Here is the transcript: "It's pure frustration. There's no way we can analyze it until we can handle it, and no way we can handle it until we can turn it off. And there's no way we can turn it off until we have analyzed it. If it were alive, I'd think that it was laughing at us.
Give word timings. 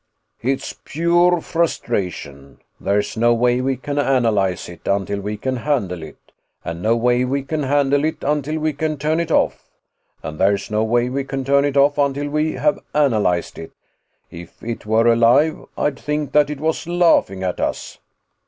"It's 0.41 0.73
pure 0.83 1.41
frustration. 1.41 2.57
There's 2.79 3.15
no 3.15 3.35
way 3.35 3.61
we 3.61 3.77
can 3.77 3.99
analyze 3.99 4.67
it 4.67 4.87
until 4.87 5.19
we 5.21 5.37
can 5.37 5.57
handle 5.57 6.01
it, 6.01 6.17
and 6.65 6.81
no 6.81 6.95
way 6.95 7.23
we 7.23 7.43
can 7.43 7.61
handle 7.61 8.03
it 8.05 8.23
until 8.23 8.57
we 8.57 8.73
can 8.73 8.97
turn 8.97 9.19
it 9.19 9.29
off. 9.29 9.69
And 10.23 10.39
there's 10.39 10.71
no 10.71 10.83
way 10.83 11.09
we 11.09 11.23
can 11.23 11.45
turn 11.45 11.65
it 11.65 11.77
off 11.77 11.99
until 11.99 12.29
we 12.31 12.53
have 12.53 12.79
analyzed 12.95 13.59
it. 13.59 13.73
If 14.31 14.63
it 14.63 14.87
were 14.87 15.05
alive, 15.05 15.59
I'd 15.77 15.99
think 15.99 16.31
that 16.31 16.49
it 16.49 16.59
was 16.59 16.87
laughing 16.87 17.43
at 17.43 17.59
us. 17.59 17.99